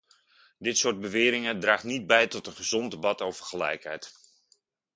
[0.57, 4.13] Dit soort beweringen draagt niet bij tot een gezond debat over gelijkheid.